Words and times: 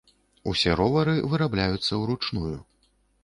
Усе 0.51 0.71
ровары 0.79 1.13
вырабляюцца 1.33 1.93
ўручную. 2.05 2.57